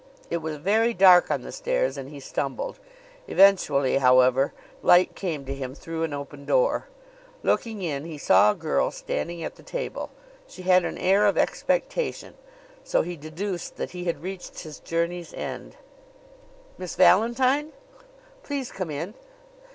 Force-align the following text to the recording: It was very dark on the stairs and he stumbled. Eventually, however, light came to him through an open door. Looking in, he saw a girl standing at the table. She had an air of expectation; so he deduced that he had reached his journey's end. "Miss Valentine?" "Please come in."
It 0.31 0.37
was 0.37 0.55
very 0.57 0.95
dark 0.95 1.29
on 1.29 1.43
the 1.43 1.51
stairs 1.51 1.95
and 1.95 2.09
he 2.09 2.19
stumbled. 2.19 2.79
Eventually, 3.27 3.99
however, 3.99 4.51
light 4.81 5.13
came 5.13 5.45
to 5.45 5.53
him 5.53 5.75
through 5.75 6.01
an 6.01 6.11
open 6.11 6.43
door. 6.43 6.87
Looking 7.43 7.83
in, 7.83 8.05
he 8.05 8.17
saw 8.17 8.49
a 8.49 8.55
girl 8.55 8.89
standing 8.89 9.43
at 9.43 9.57
the 9.57 9.61
table. 9.61 10.09
She 10.47 10.63
had 10.63 10.85
an 10.85 10.97
air 10.97 11.27
of 11.27 11.37
expectation; 11.37 12.33
so 12.83 13.03
he 13.03 13.15
deduced 13.15 13.75
that 13.75 13.91
he 13.91 14.05
had 14.05 14.23
reached 14.23 14.61
his 14.61 14.79
journey's 14.79 15.35
end. 15.35 15.75
"Miss 16.79 16.95
Valentine?" 16.95 17.71
"Please 18.41 18.71
come 18.71 18.89
in." 18.89 19.13